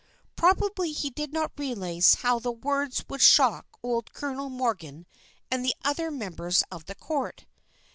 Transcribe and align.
Probably 0.35 0.93
he 0.93 1.11
did 1.11 1.31
not 1.31 1.51
realize 1.59 2.15
how 2.15 2.39
the 2.39 2.49
words 2.51 3.05
would 3.07 3.21
shock 3.21 3.67
old 3.83 4.11
Colonel 4.13 4.49
Morgan 4.49 5.05
and 5.51 5.63
the 5.63 5.75
other 5.85 6.09
members 6.09 6.63
of 6.71 6.85
the 6.85 6.95
court. 6.95 7.45